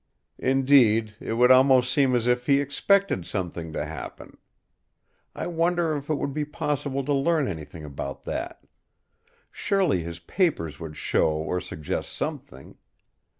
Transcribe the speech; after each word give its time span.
Indeed, 0.39 1.13
it 1.19 1.33
would 1.33 1.51
almost 1.51 1.93
seem 1.93 2.15
as 2.15 2.25
if 2.25 2.47
he 2.47 2.59
expected 2.59 3.23
something 3.23 3.71
to 3.73 3.85
happen.... 3.85 4.39
I 5.35 5.45
wonder 5.45 5.95
if 5.95 6.09
it 6.09 6.15
would 6.15 6.33
be 6.33 6.43
possible 6.43 7.05
to 7.05 7.13
learn 7.13 7.47
anything 7.47 7.85
about 7.85 8.23
that! 8.23 8.63
Surely 9.51 10.01
his 10.01 10.17
papers 10.19 10.79
would 10.79 10.97
show 10.97 11.33
or 11.33 11.61
suggest 11.61 12.13
something.... 12.13 12.77